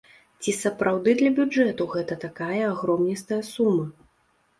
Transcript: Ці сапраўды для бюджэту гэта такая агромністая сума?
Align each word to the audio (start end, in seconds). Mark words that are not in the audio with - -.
Ці 0.43 0.51
сапраўды 0.59 1.13
для 1.19 1.31
бюджэту 1.39 1.87
гэта 1.95 2.17
такая 2.23 2.63
агромністая 2.71 3.39
сума? 3.51 3.85